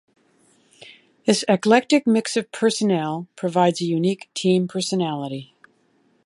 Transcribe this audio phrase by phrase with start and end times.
[1.27, 5.53] This eclectic mix of personnel provides a unique team personality.